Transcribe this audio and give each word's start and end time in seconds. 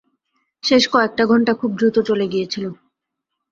শেষ 0.63 0.83
কয়েকটা 0.87 1.23
ঘন্টা 1.25 1.53
খুব 1.53 1.71
দ্রুত 1.77 1.95
চলে 1.99 2.25
গিয়েছিল। 2.27 2.65